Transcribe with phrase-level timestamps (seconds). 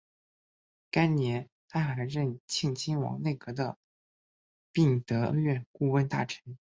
[0.89, 3.77] 该年他还任庆亲王内阁的
[4.71, 6.57] 弼德院顾问大臣。